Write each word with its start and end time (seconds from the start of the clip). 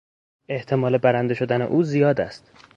احتمال 0.49 0.97
برنده 0.97 1.33
شدن 1.33 1.61
او 1.61 1.83
زیاد 1.83 2.21
است. 2.21 2.51